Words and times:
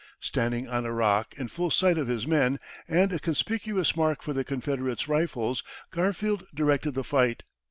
Standing 0.19 0.67
on 0.67 0.83
a 0.83 0.91
rock 0.91 1.35
in 1.37 1.47
full 1.47 1.69
sight 1.69 1.99
of 1.99 2.07
his 2.07 2.25
men, 2.25 2.59
and 2.87 3.11
a 3.11 3.19
conspicuous 3.19 3.95
mark 3.95 4.23
for 4.23 4.33
the 4.33 4.43
Confederates' 4.43 5.07
rifles, 5.07 5.63
Garfield 5.91 6.47
directed 6.55 6.93
the 6.95 7.03
fight. 7.03 7.43